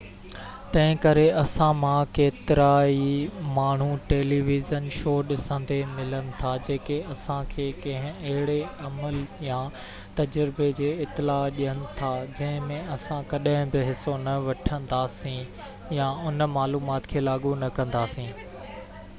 تنهنڪري 0.75 1.23
اسان 1.39 1.75
مان 1.79 2.07
ڪيترائي 2.19 3.09
ماڻهو 3.57 3.89
ٽيلي 4.13 4.39
ويزن 4.47 4.87
شو 4.99 5.13
ڏسندي 5.31 5.77
ملن 5.91 6.31
ٿا 6.39 6.53
جيڪي 6.69 6.97
اسان 7.17 7.45
کي 7.53 7.67
ڪنهن 7.85 8.25
اهڙي 8.31 8.57
عمل 8.89 9.19
يا 9.49 9.59
تجربي 10.21 10.71
جي 10.81 10.89
اطلاع 11.07 11.39
ڏين 11.61 11.85
ٿا 12.01 12.11
جنهن 12.41 12.65
۾ 12.75 12.81
اسان 12.99 13.31
ڪڏهن 13.35 13.75
بہ 13.79 13.87
حصو 13.91 14.17
نہ 14.25 14.37
وٺنداسين 14.49 15.41
يا 16.01 16.11
ان 16.31 16.49
معلومات 16.59 17.09
کي 17.15 17.27
لاڳو 17.31 17.57
نہ 17.65 17.73
ڪنداسين 17.81 18.31